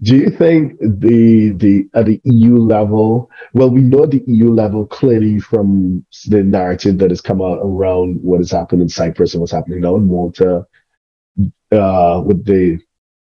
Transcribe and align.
do 0.00 0.16
you 0.16 0.30
think 0.30 0.78
the 0.80 1.50
the 1.56 1.88
at 1.94 2.06
the 2.06 2.20
EU 2.24 2.56
level? 2.56 3.30
Well, 3.52 3.70
we 3.70 3.80
know 3.80 4.06
the 4.06 4.22
EU 4.28 4.52
level 4.52 4.86
clearly 4.86 5.40
from 5.40 6.04
the 6.28 6.42
narrative 6.44 6.98
that 6.98 7.10
has 7.10 7.20
come 7.20 7.42
out 7.42 7.58
around 7.62 8.22
what 8.22 8.38
has 8.38 8.52
happened 8.52 8.82
in 8.82 8.88
Cyprus 8.88 9.34
and 9.34 9.40
what's 9.40 9.52
happening 9.52 9.80
now 9.80 9.96
in 9.96 10.06
Malta, 10.06 10.66
uh, 11.72 12.22
with 12.24 12.44
the 12.44 12.78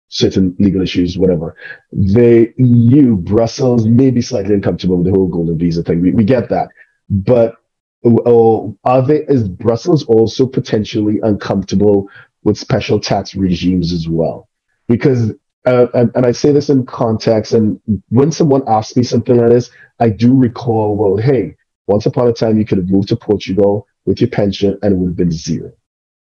certain 0.09 0.55
legal 0.61 0.83
issues, 0.83 1.19
whatever. 1.19 1.57
The 1.91 2.53
EU, 2.59 3.17
Brussels, 3.17 3.87
may 3.87 4.11
be 4.11 4.21
slightly 4.21 4.55
uncomfortable 4.55 4.99
with 4.99 5.07
the 5.07 5.13
whole 5.13 5.29
golden 5.29 5.59
visa 5.59 5.83
thing. 5.83 6.01
We, 6.01 6.13
we 6.13 6.25
get 6.25 6.49
that, 6.51 6.69
but 7.11 7.57
oh, 8.05 8.79
are 8.85 9.03
they? 9.03 9.25
Is 9.27 9.49
Brussels 9.49 10.05
also 10.05 10.47
potentially 10.47 11.19
uncomfortable 11.25 12.09
with 12.45 12.57
special 12.57 13.01
tax 13.01 13.35
regimes 13.35 13.93
as 13.93 14.09
well? 14.09 14.49
Because 14.87 15.33
uh, 15.65 15.87
and, 15.95 16.11
and, 16.15 16.27
I 16.27 16.33
say 16.33 16.53
this 16.53 16.69
in 16.69 16.87
context, 16.87 17.53
and 17.53 17.81
when 18.09 18.33
someone 18.33 18.63
asks 18.67 18.97
me 18.97 19.03
something 19.03 19.37
like 19.37 19.51
this, 19.51 19.71
I 20.01 20.09
do 20.09 20.35
recall, 20.35 20.97
well, 20.97 21.17
hey, 21.17 21.57
once 21.87 22.07
upon 22.07 22.29
a 22.29 22.33
time 22.33 22.59
you 22.59 22.65
could 22.65 22.79
have 22.79 22.91
moved 22.91 23.09
to 23.09 23.17
Portugal 23.17 23.87
with 24.05 24.21
your 24.21 24.31
pension 24.31 24.79
and 24.83 24.93
it 24.93 24.97
would 24.97 25.11
have 25.11 25.17
been 25.17 25.31
zero. 25.31 25.73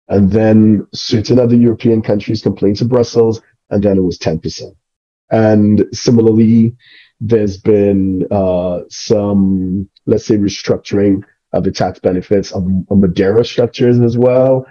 And 0.08 0.32
then 0.32 0.88
certain 0.94 1.38
other 1.40 1.56
European 1.56 2.02
countries 2.02 2.42
complained 2.42 2.78
to 2.78 2.86
Brussels, 2.86 3.42
and 3.70 3.84
then 3.84 3.98
it 3.98 4.02
was 4.02 4.18
10%. 4.18 4.76
And 5.30 5.86
similarly, 5.92 6.76
there's 7.22 7.58
been 7.58 8.26
uh, 8.32 8.82
some, 8.90 9.90
let's 10.08 10.26
say, 10.26 10.38
restructuring 10.38 11.24
of 11.54 11.64
the 11.64 11.72
tax 11.72 12.00
benefits 12.00 12.52
of, 12.52 12.64
of 12.90 12.98
Madeira 12.98 13.44
structures 13.44 14.00
as 14.00 14.18
well, 14.18 14.66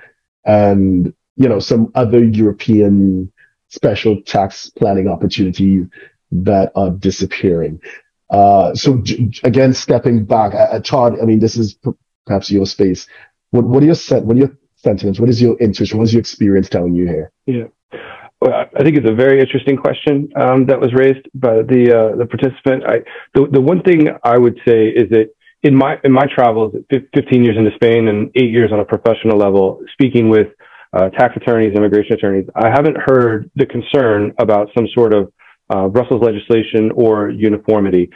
and 0.45 1.13
you 1.37 1.49
know 1.49 1.59
some 1.59 1.91
other 1.95 2.25
European 2.25 3.33
special 3.69 4.21
tax 4.23 4.71
planning 4.71 5.09
opportunities 5.09 5.87
that 6.31 6.73
are 6.75 6.91
disappearing. 6.91 7.81
Uh, 8.31 8.75
so 8.75 8.99
j- 8.99 9.31
again, 9.45 9.73
stepping 9.73 10.25
back, 10.25 10.55
uh, 10.55 10.79
Todd, 10.81 11.19
I 11.21 11.25
mean, 11.25 11.39
this 11.39 11.57
is 11.57 11.75
p- 11.75 11.93
perhaps 12.27 12.51
your 12.51 12.67
space. 12.67 13.07
What, 13.51 13.65
what 13.65 13.83
are 13.83 13.87
your 13.87 13.95
set? 13.95 14.25
What 14.25 14.37
are 14.37 14.41
your 14.41 14.59
sentiments? 14.77 15.19
What 15.19 15.31
is 15.31 15.41
your 15.41 15.57
intuition? 15.59 15.99
What 15.99 16.05
is 16.05 16.13
your 16.13 16.21
experience 16.21 16.69
telling 16.69 16.95
you 16.95 17.07
here? 17.07 17.33
Yeah. 17.47 17.65
Well, 18.41 18.53
I 18.53 18.85
think 18.85 18.97
it's 18.97 19.09
a 19.09 19.15
very 19.15 19.41
interesting 19.41 19.77
question 19.77 20.29
um, 20.37 20.67
that 20.67 20.79
was 20.81 20.95
raised 20.95 21.27
by 21.35 21.63
the 21.63 22.13
uh, 22.13 22.17
the 22.17 22.27
participant. 22.27 22.85
I, 22.87 22.99
the 23.35 23.49
the 23.51 23.61
one 23.61 23.83
thing 23.83 24.11
I 24.23 24.39
would 24.39 24.61
say 24.65 24.89
is 24.89 25.11
that 25.11 25.31
in 25.65 25.75
my 25.75 25.99
in 26.05 26.13
my 26.13 26.27
travels, 26.33 26.75
15 26.91 27.43
years 27.43 27.57
into 27.57 27.73
Spain 27.75 28.07
and 28.07 28.31
eight 28.37 28.51
years 28.51 28.71
on 28.73 28.79
a 28.79 28.85
professional 28.85 29.39
level, 29.39 29.81
speaking 29.93 30.29
with 30.29 30.49
uh, 30.93 31.09
tax 31.11 31.37
attorneys, 31.37 31.75
immigration 31.75 32.15
attorneys, 32.15 32.47
I 32.55 32.69
haven't 32.69 32.97
heard 32.97 33.51
the 33.57 33.67
concern 33.67 34.33
about 34.39 34.69
some 34.77 34.87
sort 34.95 35.15
of 35.15 35.33
uh, 35.71 35.89
Brussels 35.89 36.23
legislation 36.23 36.91
or 36.95 37.31
uniformity. 37.31 38.11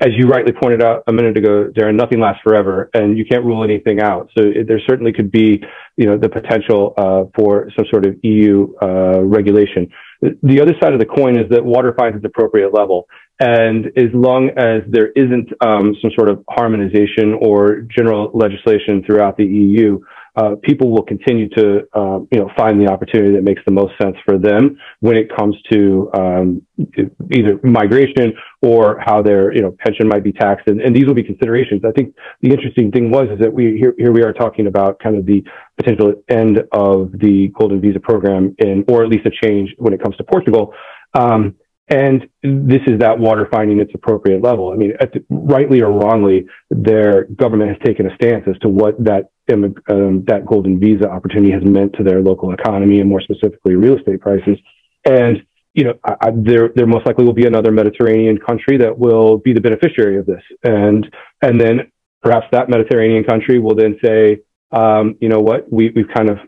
As 0.00 0.08
you 0.16 0.26
rightly 0.26 0.52
pointed 0.52 0.82
out 0.82 1.04
a 1.06 1.12
minute 1.12 1.38
ago, 1.38 1.70
Derren, 1.74 1.94
nothing 1.94 2.20
lasts 2.20 2.42
forever, 2.42 2.90
and 2.92 3.16
you 3.16 3.24
can't 3.24 3.44
rule 3.44 3.64
anything 3.64 4.00
out. 4.00 4.28
So 4.36 4.44
it, 4.44 4.68
there 4.68 4.80
certainly 4.86 5.12
could 5.12 5.30
be, 5.30 5.62
you 5.96 6.06
know, 6.06 6.18
the 6.18 6.28
potential 6.28 6.94
uh, 6.98 7.24
for 7.34 7.70
some 7.76 7.86
sort 7.90 8.04
of 8.06 8.16
EU 8.22 8.74
uh, 8.82 9.22
regulation. 9.22 9.88
The 10.20 10.60
other 10.60 10.74
side 10.82 10.92
of 10.92 10.98
the 10.98 11.06
coin 11.06 11.38
is 11.38 11.48
that 11.50 11.64
water 11.64 11.94
finds 11.96 12.16
its 12.16 12.26
appropriate 12.26 12.74
level. 12.74 13.06
And 13.40 13.86
as 13.96 14.08
long 14.12 14.50
as 14.56 14.82
there 14.88 15.12
isn't 15.12 15.48
um, 15.64 15.94
some 16.02 16.10
sort 16.16 16.28
of 16.28 16.44
harmonization 16.50 17.38
or 17.40 17.82
general 17.82 18.32
legislation 18.34 19.04
throughout 19.06 19.36
the 19.36 19.46
EU, 19.46 20.00
uh, 20.38 20.54
people 20.62 20.90
will 20.90 21.02
continue 21.02 21.48
to, 21.48 21.80
uh, 21.94 22.20
you 22.30 22.38
know, 22.38 22.48
find 22.56 22.80
the 22.80 22.86
opportunity 22.86 23.32
that 23.32 23.42
makes 23.42 23.60
the 23.66 23.72
most 23.72 23.92
sense 24.00 24.16
for 24.24 24.38
them 24.38 24.78
when 25.00 25.16
it 25.16 25.26
comes 25.36 25.56
to 25.68 26.08
um, 26.14 26.62
either 27.32 27.58
migration 27.64 28.32
or 28.62 29.00
how 29.04 29.20
their, 29.20 29.52
you 29.52 29.60
know, 29.60 29.74
pension 29.84 30.06
might 30.06 30.22
be 30.22 30.32
taxed. 30.32 30.68
And, 30.68 30.80
and, 30.80 30.94
these 30.94 31.06
will 31.06 31.14
be 31.14 31.24
considerations. 31.24 31.82
I 31.84 31.90
think 31.90 32.14
the 32.40 32.50
interesting 32.50 32.92
thing 32.92 33.10
was 33.10 33.26
is 33.30 33.40
that 33.40 33.52
we 33.52 33.78
here, 33.78 33.94
here 33.98 34.12
we 34.12 34.22
are 34.22 34.32
talking 34.32 34.68
about 34.68 35.00
kind 35.00 35.16
of 35.16 35.26
the 35.26 35.42
potential 35.76 36.14
end 36.28 36.62
of 36.70 37.10
the 37.12 37.48
golden 37.58 37.80
visa 37.80 37.98
program, 37.98 38.54
in, 38.58 38.84
or 38.86 39.02
at 39.02 39.08
least 39.08 39.26
a 39.26 39.32
change 39.44 39.74
when 39.78 39.92
it 39.92 40.00
comes 40.00 40.16
to 40.18 40.24
Portugal. 40.24 40.72
Um, 41.14 41.56
and 41.88 42.28
this 42.42 42.82
is 42.86 42.98
that 42.98 43.18
water 43.18 43.48
finding 43.50 43.80
its 43.80 43.92
appropriate 43.94 44.42
level. 44.42 44.72
I 44.72 44.76
mean, 44.76 44.92
the, 45.00 45.24
rightly 45.30 45.80
or 45.80 45.90
wrongly, 45.90 46.46
their 46.70 47.24
government 47.24 47.70
has 47.70 47.78
taken 47.84 48.10
a 48.10 48.14
stance 48.14 48.44
as 48.46 48.58
to 48.58 48.68
what 48.68 49.02
that 49.02 49.30
um, 49.50 50.24
that 50.26 50.44
golden 50.44 50.78
visa 50.78 51.08
opportunity 51.08 51.50
has 51.50 51.64
meant 51.64 51.94
to 51.94 52.04
their 52.04 52.20
local 52.20 52.52
economy 52.52 53.00
and 53.00 53.08
more 53.08 53.22
specifically 53.22 53.74
real 53.74 53.96
estate 53.96 54.20
prices. 54.20 54.58
And 55.04 55.46
you 55.72 55.84
know, 55.84 55.94
I, 56.04 56.16
I, 56.20 56.30
there 56.34 56.70
there 56.74 56.86
most 56.86 57.06
likely 57.06 57.24
will 57.24 57.32
be 57.32 57.46
another 57.46 57.72
Mediterranean 57.72 58.38
country 58.38 58.76
that 58.78 58.98
will 58.98 59.38
be 59.38 59.54
the 59.54 59.60
beneficiary 59.60 60.18
of 60.18 60.26
this, 60.26 60.42
and 60.62 61.10
and 61.40 61.58
then 61.58 61.90
perhaps 62.22 62.46
that 62.52 62.68
Mediterranean 62.68 63.24
country 63.24 63.58
will 63.58 63.74
then 63.74 63.98
say, 64.04 64.40
um, 64.72 65.16
you 65.20 65.28
know 65.30 65.40
what, 65.40 65.72
we 65.72 65.90
we've 65.90 66.08
kind 66.14 66.28
of 66.28 66.38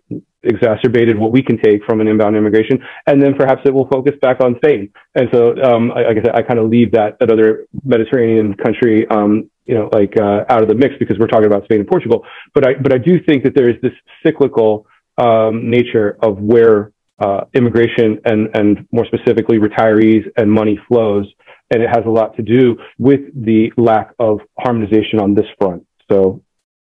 exacerbated 0.42 1.18
what 1.18 1.32
we 1.32 1.42
can 1.42 1.58
take 1.58 1.84
from 1.84 2.00
an 2.00 2.08
inbound 2.08 2.36
immigration, 2.36 2.78
and 3.06 3.22
then 3.22 3.34
perhaps 3.34 3.62
it 3.64 3.74
will 3.74 3.88
focus 3.88 4.14
back 4.20 4.40
on 4.40 4.56
Spain. 4.56 4.90
And 5.14 5.28
so, 5.32 5.54
um, 5.62 5.88
like 5.88 6.18
I 6.18 6.22
said, 6.22 6.34
I 6.34 6.42
kind 6.42 6.58
of 6.58 6.68
leave 6.68 6.92
that 6.92 7.18
that 7.20 7.30
other 7.30 7.66
Mediterranean 7.84 8.54
country, 8.54 9.06
um, 9.08 9.50
you 9.66 9.74
know, 9.74 9.90
like 9.92 10.14
uh, 10.16 10.44
out 10.48 10.62
of 10.62 10.68
the 10.68 10.74
mix 10.74 10.94
because 10.98 11.18
we're 11.18 11.26
talking 11.26 11.46
about 11.46 11.64
Spain 11.64 11.80
and 11.80 11.88
Portugal. 11.88 12.24
But 12.54 12.66
I 12.66 12.74
but 12.74 12.92
I 12.92 12.98
do 12.98 13.22
think 13.22 13.44
that 13.44 13.54
there 13.54 13.68
is 13.68 13.76
this 13.82 13.92
cyclical 14.24 14.86
um, 15.18 15.70
nature 15.70 16.16
of 16.22 16.38
where 16.38 16.92
uh, 17.18 17.42
immigration 17.54 18.18
and 18.24 18.48
and 18.54 18.88
more 18.92 19.06
specifically 19.06 19.58
retirees 19.58 20.24
and 20.36 20.50
money 20.50 20.78
flows, 20.88 21.26
and 21.70 21.82
it 21.82 21.88
has 21.88 22.04
a 22.06 22.10
lot 22.10 22.36
to 22.36 22.42
do 22.42 22.76
with 22.98 23.20
the 23.34 23.72
lack 23.76 24.12
of 24.18 24.40
harmonization 24.58 25.20
on 25.20 25.34
this 25.34 25.46
front. 25.58 25.86
So, 26.10 26.42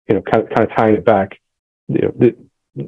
you 0.07 0.16
know, 0.16 0.22
kind 0.22 0.44
of 0.44 0.50
kind 0.50 0.69
of 0.69 0.78
tying 0.78 0.96
it 0.96 1.06
back. 1.06 1.40
You 1.88 2.02
know, 2.02 2.31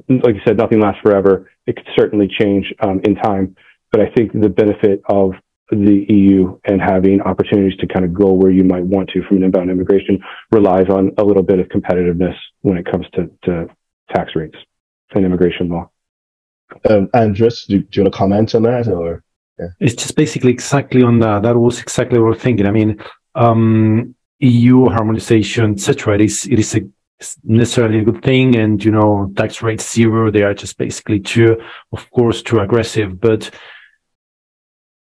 like 0.07 0.35
you 0.35 0.41
said, 0.45 0.57
nothing 0.57 0.79
lasts 0.79 1.01
forever. 1.01 1.50
It 1.67 1.75
could 1.75 1.88
certainly 1.95 2.27
change 2.27 2.73
um, 2.79 3.01
in 3.03 3.16
time, 3.16 3.55
but 3.91 4.01
I 4.01 4.09
think 4.11 4.31
the 4.33 4.50
benefit 4.50 5.01
of 5.09 5.33
the 5.72 6.05
EU 6.09 6.59
and 6.66 6.81
having 6.81 7.22
opportunities 7.22 7.77
to 7.79 7.88
kind 7.88 8.03
of 8.03 8.13
go 8.13 8.33
where 8.33 8.51
you 8.51 8.63
might 8.63 8.83
want 8.83 9.09
to 9.09 9.22
from 9.23 9.38
an 9.38 9.44
inbound 9.44 9.69
immigration 9.69 10.19
relies 10.51 10.89
on 10.89 11.11
a 11.17 11.23
little 11.23 11.44
bit 11.44 11.59
of 11.59 11.67
competitiveness 11.67 12.35
when 12.61 12.77
it 12.77 12.85
comes 12.85 13.05
to, 13.13 13.29
to 13.44 13.67
tax 14.13 14.35
rates 14.35 14.57
and 15.13 15.25
immigration 15.25 15.69
law. 15.69 15.89
Um, 16.89 17.09
Andres, 17.13 17.66
do, 17.66 17.79
do 17.79 17.88
you 17.91 18.03
want 18.03 18.13
to 18.13 18.17
comment 18.17 18.56
on 18.56 18.63
that 18.63 18.88
or? 18.88 19.23
Yeah. 19.59 19.67
It's 19.79 19.95
just 19.95 20.16
basically 20.16 20.51
exactly 20.51 21.03
on 21.03 21.19
that. 21.19 21.44
That 21.44 21.57
was 21.57 21.81
exactly 21.81 22.17
what 22.17 22.29
we're 22.29 22.35
thinking. 22.35 22.66
I 22.66 22.71
mean, 22.71 23.03
um, 23.35 24.16
EU 24.39 24.85
harmonization, 24.85 25.73
etc. 25.73 26.16
It 26.16 26.21
is 26.21 26.45
it 26.45 26.59
is 26.59 26.75
a 26.75 26.81
necessarily 27.44 28.00
a 28.00 28.03
good 28.03 28.24
thing. 28.24 28.56
And, 28.56 28.84
you 28.84 28.91
know, 28.91 29.31
tax 29.35 29.62
rates 29.62 29.91
zero, 29.94 30.31
they 30.31 30.44
are 30.44 30.53
just 30.53 30.78
basically 30.78 31.19
too, 31.19 31.62
of 31.91 32.09
course, 32.12 32.41
too 32.41 32.59
aggressive. 32.59 33.19
But 33.19 33.52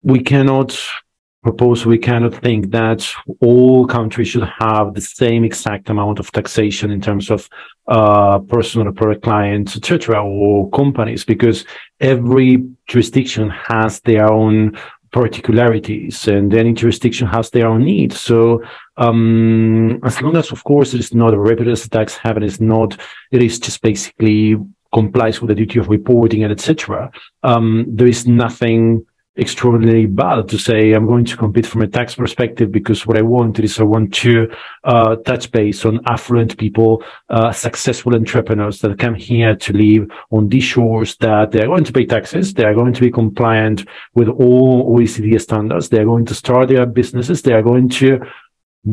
we 0.02 0.20
cannot 0.20 0.76
propose, 1.42 1.84
we 1.84 1.98
cannot 1.98 2.34
think 2.34 2.70
that 2.70 3.08
all 3.40 3.86
countries 3.86 4.28
should 4.28 4.48
have 4.58 4.94
the 4.94 5.00
same 5.00 5.44
exact 5.44 5.90
amount 5.90 6.20
of 6.20 6.30
taxation 6.30 6.90
in 6.90 7.00
terms 7.00 7.30
of 7.30 7.48
uh, 7.88 8.38
personal 8.38 8.88
or 8.88 8.92
product 8.92 9.22
clients, 9.22 9.76
etc., 9.76 10.22
or 10.24 10.70
companies, 10.70 11.24
because 11.24 11.64
every 11.98 12.64
jurisdiction 12.86 13.50
has 13.50 14.00
their 14.00 14.32
own 14.32 14.78
particularities 15.12 16.26
and 16.26 16.54
any 16.54 16.72
jurisdiction 16.72 17.26
has 17.28 17.50
their 17.50 17.68
own 17.68 17.84
needs. 17.84 18.18
So 18.18 18.62
um, 18.96 20.00
as 20.04 20.20
long 20.20 20.36
as, 20.36 20.50
of 20.50 20.64
course, 20.64 20.94
it 20.94 21.00
is 21.00 21.14
not 21.14 21.34
a 21.34 21.38
reputable 21.38 21.76
tax 21.76 22.16
haven, 22.16 22.42
it's 22.42 22.60
not, 22.60 22.98
it 23.30 23.42
is 23.42 23.58
just 23.58 23.82
basically 23.82 24.56
complies 24.92 25.40
with 25.40 25.48
the 25.48 25.54
duty 25.54 25.78
of 25.78 25.88
reporting 25.88 26.42
and 26.42 26.52
etc. 26.52 27.10
Um, 27.42 27.86
there 27.88 28.06
is 28.06 28.26
nothing 28.26 29.06
extraordinarily 29.38 30.06
bad 30.06 30.46
to 30.46 30.58
say 30.58 30.92
I'm 30.92 31.06
going 31.06 31.24
to 31.24 31.36
compete 31.36 31.64
from 31.64 31.80
a 31.80 31.86
tax 31.86 32.14
perspective 32.14 32.70
because 32.70 33.06
what 33.06 33.16
I 33.16 33.22
want 33.22 33.58
is 33.60 33.80
I 33.80 33.84
want 33.84 34.12
to 34.14 34.52
uh, 34.84 35.16
touch 35.16 35.50
base 35.50 35.86
on 35.86 36.00
affluent 36.06 36.58
people, 36.58 37.02
uh, 37.30 37.50
successful 37.50 38.14
entrepreneurs 38.14 38.80
that 38.80 38.98
come 38.98 39.14
here 39.14 39.56
to 39.56 39.72
live 39.72 40.10
on 40.30 40.48
these 40.48 40.64
shores 40.64 41.16
that 41.16 41.50
they're 41.50 41.66
going 41.66 41.84
to 41.84 41.92
pay 41.92 42.04
taxes. 42.04 42.52
They 42.52 42.64
are 42.64 42.74
going 42.74 42.92
to 42.92 43.00
be 43.00 43.10
compliant 43.10 43.88
with 44.14 44.28
all 44.28 44.98
OECD 44.98 45.40
standards. 45.40 45.88
They 45.88 46.00
are 46.00 46.04
going 46.04 46.26
to 46.26 46.34
start 46.34 46.68
their 46.68 46.84
businesses. 46.84 47.40
They 47.40 47.54
are 47.54 47.62
going 47.62 47.88
to 47.90 48.20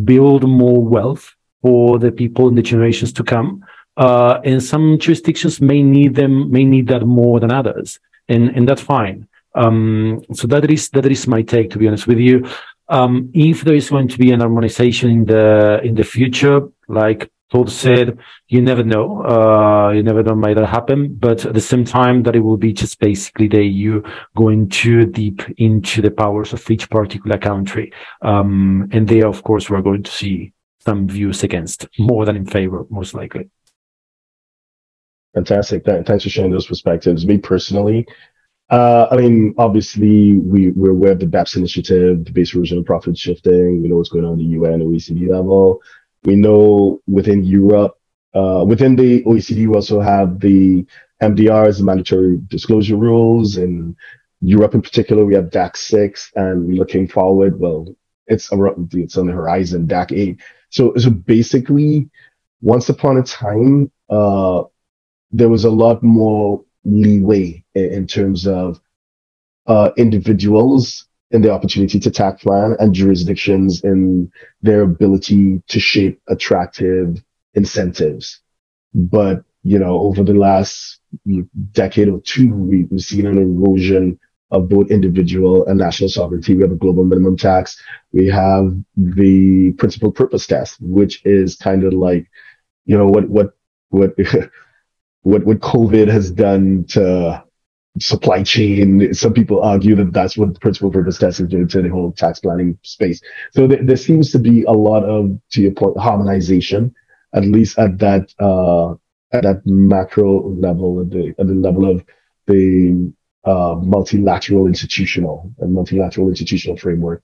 build 0.06 0.48
more 0.48 0.82
wealth 0.82 1.36
for 1.62 2.00
the 2.00 2.12
people 2.14 2.48
in 2.48 2.56
the 2.56 2.62
generations 2.62 3.12
to 3.14 3.24
come. 3.24 3.66
Uh, 3.98 4.40
and 4.46 4.64
some 4.64 4.98
jurisdictions 4.98 5.60
may 5.60 5.84
need 5.84 6.16
them, 6.16 6.50
may 6.50 6.64
need 6.64 6.88
that 6.88 7.06
more 7.06 7.42
than 7.42 7.52
others. 7.52 8.00
And, 8.30 8.56
and 8.56 8.70
that's 8.70 8.82
fine. 8.82 9.28
Um, 9.60 10.22
so 10.34 10.48
that 10.48 10.70
is 10.70 10.90
that 10.90 11.06
is 11.06 11.28
my 11.28 11.42
take. 11.42 11.70
To 11.72 11.78
be 11.78 11.88
honest 11.88 12.08
with 12.08 12.20
you, 12.20 12.48
um, 12.88 13.30
if 13.34 13.62
there 13.62 13.76
is 13.76 13.90
going 13.90 14.08
to 14.08 14.18
be 14.18 14.32
an 14.32 14.40
harmonization 14.40 15.10
in 15.10 15.26
the 15.26 15.82
in 15.84 15.96
the 15.96 16.04
future, 16.04 16.62
like 16.88 17.30
Paul 17.52 17.68
said, 17.68 18.18
you 18.48 18.62
never 18.62 18.84
know. 18.84 19.24
Uh, 19.24 19.92
you 19.92 20.04
never 20.04 20.22
know 20.22 20.36
might 20.36 20.54
that 20.54 20.68
happen. 20.68 21.16
But 21.16 21.46
at 21.46 21.54
the 21.54 21.62
same 21.62 21.84
time, 21.84 22.24
that 22.24 22.36
it 22.36 22.42
will 22.42 22.58
be 22.58 22.74
just 22.74 23.00
basically 23.00 23.48
the 23.48 23.64
EU 23.64 24.04
going 24.36 24.70
too 24.70 25.06
deep 25.06 25.42
into 25.58 26.02
the 26.02 26.12
powers 26.12 26.54
of 26.54 26.70
each 26.70 26.90
particular 26.90 27.38
country. 27.38 27.92
Um, 28.22 28.88
and 28.92 29.08
there, 29.08 29.28
of 29.28 29.44
course, 29.44 29.70
we're 29.70 29.82
going 29.82 30.04
to 30.04 30.12
see 30.12 30.54
some 30.80 31.08
views 31.08 31.44
against 31.44 31.88
more 31.98 32.26
than 32.26 32.36
in 32.36 32.46
favor, 32.46 32.86
most 32.90 33.14
likely. 33.14 33.50
Fantastic. 35.34 35.86
Thanks 35.86 36.24
for 36.24 36.30
sharing 36.30 36.52
those 36.52 36.68
perspectives. 36.68 37.26
Me 37.26 37.38
personally, 37.38 38.08
uh, 38.70 39.08
I 39.12 39.18
mean, 39.18 39.56
obviously, 39.58 40.38
we, 40.38 40.72
we're 40.72 40.92
aware 40.92 41.14
of 41.14 41.20
the 41.20 41.26
BEPS 41.26 41.58
initiative, 41.58 42.24
the 42.26 42.32
base 42.32 42.54
erosion 42.54 42.78
and 42.78 42.86
profit 42.86 43.18
shifting. 43.18 43.82
We 43.82 43.88
know 43.88 43.96
what's 43.96 44.10
going 44.10 44.26
on 44.26 44.34
at 44.34 44.38
the 44.38 44.44
UN, 44.44 44.82
OECD 44.82 45.28
level. 45.28 45.82
We 46.24 46.36
know 46.36 47.02
within 47.08 47.44
Europe, 47.44 47.98
uh, 48.36 48.64
within 48.68 48.96
the 48.96 49.24
OECD, 49.24 49.68
we 49.68 49.74
also 49.74 50.00
have 50.02 50.40
the 50.40 50.86
MDRs, 51.22 51.80
the 51.80 51.84
mandatory 51.84 52.38
disclosure 52.48 52.96
rules. 52.96 53.58
In 53.58 53.96
Europe 54.42 54.76
in 54.76 54.84
particular, 54.84 55.26
we 55.26 55.34
have 55.34 55.50
DAC 55.50 55.76
6, 55.76 56.32
and 56.36 56.76
looking 56.76 57.08
forward, 57.08 57.60
well, 57.60 57.88
it's, 58.28 58.54
around, 58.54 58.94
it's 58.94 59.18
on 59.18 59.26
the 59.26 59.34
horizon, 59.34 59.88
DAC 59.88 60.12
8. 60.12 60.42
So, 60.70 60.94
so 60.98 61.10
basically, 61.10 62.08
once 62.62 62.90
upon 62.90 63.18
a 63.18 63.24
time, 63.24 63.92
uh, 64.12 64.64
there 65.32 65.50
was 65.50 65.64
a 65.64 65.72
lot 65.72 66.04
more 66.04 66.64
leeway 66.86 67.64
in, 67.76 67.86
in 67.86 68.08
terms 68.08 68.48
of 68.48 68.80
uh, 69.68 69.92
individuals 69.98 71.06
in 71.32 71.42
the 71.42 71.52
opportunity 71.52 72.00
to 72.00 72.10
tax 72.10 72.44
plan 72.44 72.76
and 72.80 72.94
jurisdictions 72.94 73.84
in 73.84 74.32
their 74.62 74.82
ability 74.82 75.62
to 75.68 75.80
shape 75.80 76.20
attractive 76.28 77.24
incentives. 77.54 78.42
But, 78.94 79.44
you 79.64 79.78
know, 79.78 80.00
over 80.00 80.24
the 80.24 80.34
last 80.34 81.00
decade 81.72 82.10
or 82.10 82.20
two, 82.22 82.54
we've 82.54 83.02
seen 83.02 83.28
an 83.28 83.38
erosion 83.38 84.20
of 84.52 84.68
both 84.68 84.90
individual 84.90 85.66
and 85.68 85.78
national 85.78 86.10
sovereignty. 86.10 86.56
We 86.56 86.64
have 86.64 86.72
a 86.72 86.76
global 86.76 87.04
minimum 87.04 87.38
tax. 87.38 87.80
We 88.12 88.28
have 88.28 88.76
the 88.98 89.74
principal 89.74 90.12
purpose 90.12 90.48
test, 90.48 90.78
which 90.82 91.24
is 91.26 91.56
kind 91.56 91.84
of 91.84 91.94
like, 91.94 92.28
you 92.86 92.98
know, 92.98 93.08
what, 93.08 93.30
what, 93.30 93.56
what, 93.90 94.16
what, 95.24 95.46
what 95.46 95.60
COVID 95.60 96.08
has 96.08 96.32
done 96.32 96.86
to 96.90 97.44
supply 98.00 98.44
chain. 98.44 99.14
Some 99.14 99.34
people 99.34 99.62
argue 99.62 99.96
that 99.96 100.14
that's 100.14 100.38
what 100.38 100.54
the 100.54 100.60
principal 100.60 100.92
purpose 100.92 101.18
test 101.18 101.40
is 101.40 101.50
to 101.50 101.82
the 101.82 101.90
whole 101.90 102.12
tax 102.12 102.40
planning 102.40 102.78
space. 102.84 103.22
So 103.52 103.68
th- 103.68 103.82
there 103.84 103.98
seems 103.98 104.32
to 104.32 104.40
be 104.40 104.64
a 104.64 104.72
lot 104.72 105.04
of, 105.04 105.40
to 105.52 105.62
your 105.62 105.72
point, 105.72 105.98
harmonization, 105.98 106.94
at 107.34 107.44
least 107.44 107.78
at 107.78 107.98
that 108.00 108.34
uh, 108.40 108.94
at 109.32 109.44
that 109.44 109.62
macro 109.66 110.50
level, 110.50 111.02
at 111.02 111.10
the 111.12 111.36
at 111.38 111.48
the 111.48 111.54
level 111.54 111.90
of 111.90 112.04
the 112.48 113.14
uh, 113.44 113.76
multilateral 113.76 114.68
institutional 114.68 115.52
and 115.60 115.74
multilateral 115.74 116.30
institutional 116.30 116.78
framework. 116.78 117.24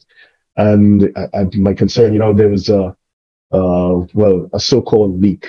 And 0.58 1.12
my 1.56 1.74
concern, 1.74 2.14
you 2.14 2.20
know, 2.20 2.34
there 2.34 2.50
was 2.50 2.70
a 2.70 2.96
uh, 3.52 4.06
well 4.14 4.50
a 4.54 4.60
so-called 4.60 5.22
leak 5.22 5.48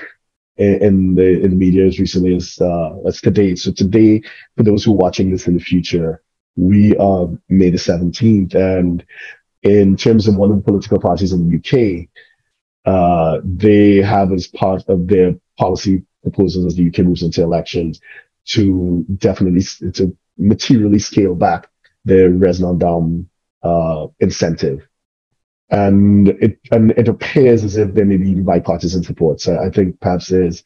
in 0.57 1.15
the 1.15 1.43
in 1.43 1.51
the 1.51 1.57
media 1.57 1.87
as 1.87 1.99
recently 1.99 2.35
as 2.35 2.59
uh, 2.61 2.97
as 3.07 3.21
today. 3.21 3.55
So 3.55 3.73
today, 3.73 4.23
for 4.57 4.63
those 4.63 4.85
who 4.85 4.93
are 4.93 4.97
watching 4.97 5.31
this 5.31 5.47
in 5.47 5.55
the 5.55 5.61
future, 5.61 6.23
we 6.57 6.97
are 6.97 7.29
May 7.49 7.71
the 7.71 7.79
seventeenth, 7.79 8.55
and 8.55 9.05
in 9.63 9.97
terms 9.97 10.27
of 10.27 10.37
one 10.37 10.51
of 10.51 10.57
the 10.57 10.63
political 10.63 11.01
parties 11.01 11.33
in 11.33 11.49
the 11.49 11.57
UK, 11.59 12.09
uh, 12.87 13.41
they 13.45 13.97
have 13.97 14.33
as 14.33 14.47
part 14.47 14.89
of 14.89 15.09
their 15.09 15.35
policy 15.59 16.03
proposals 16.23 16.67
as 16.67 16.77
the 16.77 16.89
UK 16.89 16.99
moves 17.01 17.23
into 17.23 17.43
elections 17.43 18.01
to 18.47 19.05
definitely 19.17 19.63
to 19.93 20.17
materially 20.39 20.99
scale 20.99 21.35
back 21.35 21.69
the 22.05 22.31
raison 22.31 22.79
d'armes 22.79 23.27
uh, 23.63 24.07
incentive 24.21 24.87
and 25.71 26.29
it 26.29 26.59
and 26.71 26.93
it 26.93 27.09
appears 27.09 27.65
as 27.65 27.77
if 27.77 27.95
there 27.95 28.05
may 28.05 28.17
be 28.17 28.35
bipartisan 28.35 29.03
support. 29.03 29.41
So 29.41 29.59
I 29.59 29.71
think 29.71 30.01
perhaps 30.01 30.29
there's 30.29 30.63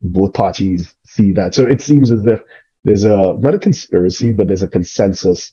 both 0.00 0.34
parties 0.34 0.94
see 1.06 1.32
that. 1.32 1.54
So 1.54 1.66
it 1.66 1.80
seems 1.80 2.10
as 2.10 2.24
if 2.26 2.40
there's 2.84 3.04
a 3.04 3.34
not 3.34 3.54
a 3.54 3.58
conspiracy, 3.58 4.32
but 4.32 4.46
there's 4.46 4.62
a 4.62 4.68
consensus 4.68 5.52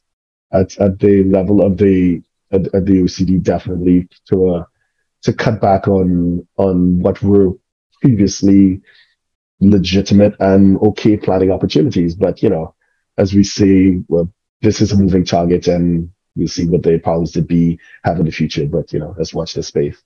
at 0.52 0.78
at 0.78 1.00
the 1.00 1.24
level 1.24 1.62
of 1.66 1.78
the 1.78 2.22
at, 2.52 2.68
at 2.74 2.86
the 2.86 3.02
OECD 3.02 3.42
definitely 3.42 4.08
to 4.30 4.50
uh, 4.50 4.64
to 5.24 5.34
cut 5.34 5.60
back 5.60 5.88
on 5.88 6.48
on 6.58 7.00
what 7.00 7.22
were 7.24 7.52
previously 8.02 8.82
legitimate 9.60 10.36
and 10.40 10.78
okay 10.80 11.18
planning 11.18 11.52
opportunities. 11.52 12.16
But 12.16 12.44
you 12.44 12.50
know, 12.50 12.76
as 13.18 13.34
we 13.34 13.44
see, 13.44 14.04
well, 14.08 14.32
this 14.62 14.82
is 14.82 14.92
a 14.92 14.98
moving 14.98 15.26
target 15.26 15.68
and 15.68 16.12
we'll 16.36 16.48
see 16.48 16.68
what 16.68 16.84
the 16.84 17.00
powers 17.00 17.32
to 17.34 17.42
be 17.42 17.80
have 18.04 18.20
in 18.20 18.26
the 18.26 18.32
future. 18.32 18.66
But 18.66 18.94
you 18.94 19.00
know, 19.00 19.16
let's 19.18 19.34
watch 19.34 19.54
this 19.54 19.68
space. 19.68 20.02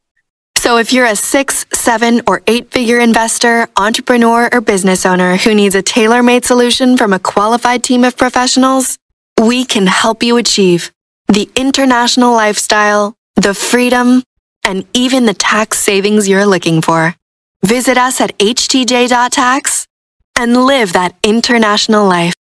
So 0.57 0.77
if 0.77 0.91
you're 0.91 1.05
a 1.05 1.15
six, 1.15 1.65
seven, 1.71 2.21
or 2.27 2.41
eight 2.47 2.71
figure 2.71 2.99
investor, 2.99 3.69
entrepreneur, 3.77 4.49
or 4.51 4.59
business 4.59 5.05
owner 5.05 5.37
who 5.37 5.53
needs 5.53 5.75
a 5.75 5.81
tailor 5.81 6.23
made 6.23 6.45
solution 6.45 6.97
from 6.97 7.13
a 7.13 7.19
qualified 7.19 7.83
team 7.83 8.03
of 8.03 8.17
professionals, 8.17 8.97
we 9.39 9.63
can 9.65 9.87
help 9.87 10.23
you 10.23 10.37
achieve 10.37 10.91
the 11.27 11.49
international 11.55 12.33
lifestyle, 12.33 13.15
the 13.35 13.53
freedom, 13.53 14.23
and 14.63 14.85
even 14.93 15.25
the 15.25 15.33
tax 15.33 15.79
savings 15.79 16.27
you're 16.27 16.45
looking 16.45 16.81
for. 16.81 17.15
Visit 17.63 17.97
us 17.97 18.19
at 18.19 18.37
htj.tax 18.37 19.87
and 20.37 20.65
live 20.65 20.93
that 20.93 21.15
international 21.23 22.05
life. 22.07 22.33